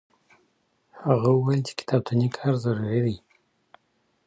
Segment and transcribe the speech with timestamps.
[1.05, 3.15] هغه وويل چي کتابتوني کار ضروري دي!.